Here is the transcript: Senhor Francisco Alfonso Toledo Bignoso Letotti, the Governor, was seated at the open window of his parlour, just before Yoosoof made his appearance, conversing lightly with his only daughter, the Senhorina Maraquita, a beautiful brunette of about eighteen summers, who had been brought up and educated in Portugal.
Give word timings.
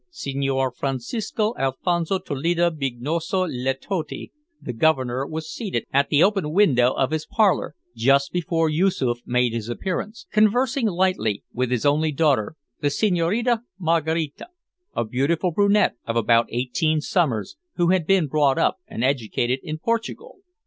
Senhor 0.09 0.71
Francisco 0.71 1.53
Alfonso 1.59 2.17
Toledo 2.17 2.71
Bignoso 2.71 3.45
Letotti, 3.45 4.31
the 4.59 4.73
Governor, 4.73 5.27
was 5.27 5.53
seated 5.53 5.85
at 5.93 6.09
the 6.09 6.23
open 6.23 6.51
window 6.53 6.91
of 6.93 7.11
his 7.11 7.27
parlour, 7.27 7.75
just 7.95 8.31
before 8.31 8.67
Yoosoof 8.67 9.19
made 9.27 9.53
his 9.53 9.69
appearance, 9.69 10.25
conversing 10.31 10.87
lightly 10.87 11.43
with 11.53 11.69
his 11.69 11.85
only 11.85 12.11
daughter, 12.11 12.55
the 12.79 12.89
Senhorina 12.89 13.61
Maraquita, 13.79 14.47
a 14.95 15.05
beautiful 15.05 15.51
brunette 15.51 15.93
of 16.07 16.15
about 16.15 16.47
eighteen 16.49 16.99
summers, 16.99 17.55
who 17.75 17.89
had 17.89 18.07
been 18.07 18.25
brought 18.25 18.57
up 18.57 18.77
and 18.87 19.03
educated 19.03 19.59
in 19.61 19.77
Portugal. 19.77 20.39